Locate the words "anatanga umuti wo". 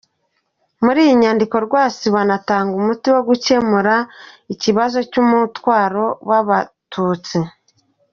2.25-3.21